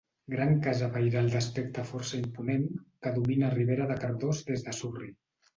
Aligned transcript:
Gran 0.33 0.53
casa 0.67 0.87
pairal 0.95 1.29
d'aspecte 1.33 1.83
força 1.91 2.17
imponent 2.21 2.65
que 3.05 3.15
domina 3.19 3.55
Ribera 3.59 3.89
de 3.93 3.99
Cardós 4.07 4.45
des 4.51 4.69
de 4.71 4.79
Surri. 4.83 5.17